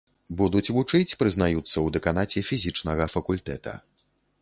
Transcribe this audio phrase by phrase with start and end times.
[0.37, 3.81] Будуць вучыць, прызнаюцца ў дэканаце фізічнага факультэта.